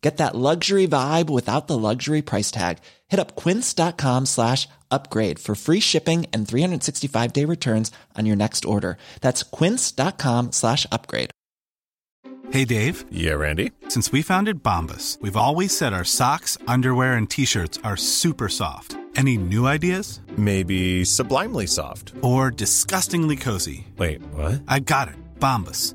[0.00, 2.78] Get that luxury vibe without the luxury price tag.
[3.08, 8.64] Hit up quince.com slash upgrade for free shipping and 365 day returns on your next
[8.64, 8.96] order.
[9.20, 11.30] That's quince.com slash upgrade.
[12.50, 13.04] Hey, Dave.
[13.12, 13.70] Yeah, Randy.
[13.88, 18.48] Since we founded Bombas, we've always said our socks, underwear, and t shirts are super
[18.48, 18.96] soft.
[19.14, 20.20] Any new ideas?
[20.36, 22.12] Maybe sublimely soft.
[22.22, 23.86] Or disgustingly cozy.
[23.98, 24.62] Wait, what?
[24.66, 25.14] I got it.
[25.38, 25.94] Bombas.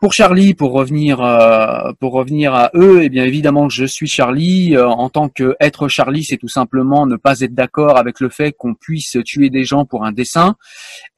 [0.00, 4.74] Pour Charlie, pour revenir, euh, pour revenir à eux, eh bien évidemment je suis Charlie.
[4.74, 8.30] Euh, en tant que être Charlie, c'est tout simplement ne pas être d'accord avec le
[8.30, 10.56] fait qu'on puisse tuer des gens pour un dessin,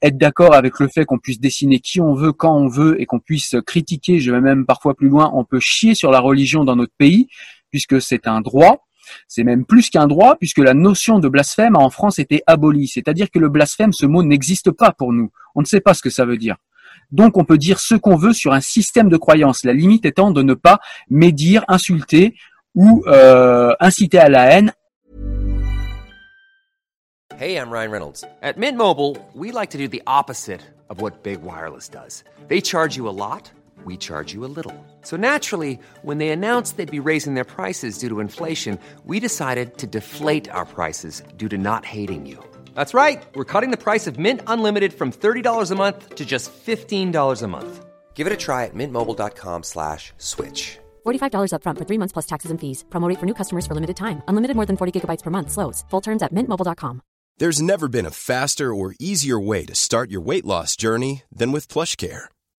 [0.01, 3.05] être d'accord avec le fait qu'on puisse dessiner qui on veut, quand on veut, et
[3.05, 4.19] qu'on puisse critiquer.
[4.19, 5.31] Je vais même parfois plus loin.
[5.33, 7.29] On peut chier sur la religion dans notre pays
[7.71, 8.85] puisque c'est un droit.
[9.29, 12.89] C'est même plus qu'un droit puisque la notion de blasphème en France était abolie.
[12.89, 15.31] C'est-à-dire que le blasphème, ce mot n'existe pas pour nous.
[15.55, 16.57] On ne sait pas ce que ça veut dire.
[17.13, 20.31] Donc on peut dire ce qu'on veut sur un système de croyance, la limite étant
[20.31, 20.79] de ne pas
[21.11, 22.35] médire, insulter
[22.73, 24.73] ou euh, inciter à la haine.
[27.39, 28.23] Hey, I'm Ryan Reynolds.
[28.41, 32.23] At Mint Mobile, we like to do the opposite of what Big Wireless does.
[32.47, 33.51] They charge you a lot,
[33.85, 34.73] we charge you a little.
[35.01, 39.77] So naturally, when they announced they'd be raising their prices due to inflation, we decided
[39.79, 42.43] to deflate our prices due to not hating you.
[42.73, 43.21] That's right.
[43.35, 47.47] We're cutting the price of Mint Unlimited from $30 a month to just $15 a
[47.47, 47.85] month.
[48.13, 50.77] Give it a try at mintmobile.com slash switch.
[51.05, 52.85] $45 upfront for three months plus taxes and fees.
[52.89, 54.21] Promote for new customers for limited time.
[54.29, 55.51] Unlimited more than 40 gigabytes per month.
[55.51, 55.83] Slows.
[55.89, 57.01] Full terms at mintmobile.com.
[57.39, 61.51] There's never been a faster or easier way to start your weight loss journey than
[61.51, 62.25] with PlushCare.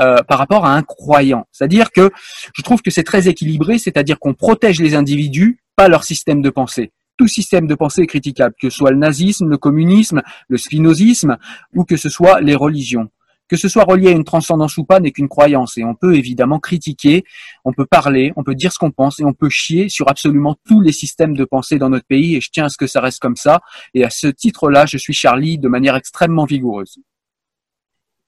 [0.00, 1.46] Euh, par rapport à un croyant.
[1.52, 2.10] C'est-à-dire que
[2.52, 6.50] je trouve que c'est très équilibré, c'est-à-dire qu'on protège les individus, pas leur système de
[6.50, 6.92] pensée.
[7.16, 11.36] Tout système de pensée est critiquable, que ce soit le nazisme, le communisme, le spinozisme,
[11.74, 13.08] ou que ce soit les religions.
[13.46, 16.16] Que ce soit relié à une transcendance ou pas n'est qu'une croyance et on peut
[16.16, 17.24] évidemment critiquer,
[17.64, 20.56] on peut parler, on peut dire ce qu'on pense et on peut chier sur absolument
[20.66, 23.00] tous les systèmes de pensée dans notre pays et je tiens à ce que ça
[23.00, 23.60] reste comme ça.
[23.92, 26.98] Et à ce titre-là, je suis Charlie de manière extrêmement vigoureuse.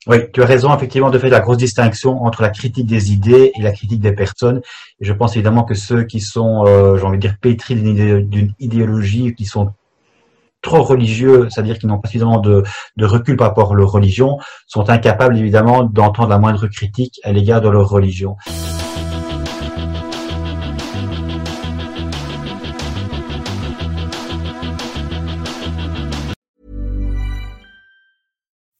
[0.09, 3.50] Oui, tu as raison, effectivement, de faire la grosse distinction entre la critique des idées
[3.59, 4.61] et la critique des personnes.
[5.00, 7.89] Et je pense évidemment que ceux qui sont, euh, j'ai envie de dire, pétris d'une
[7.89, 9.72] idé- d'une idéologie, qui sont
[10.62, 12.62] trop religieux, c'est-à-dire qui n'ont pas suffisamment de,
[12.97, 17.33] de recul par rapport à leur religion, sont incapables évidemment d'entendre la moindre critique à
[17.33, 18.37] l'égard de leur religion.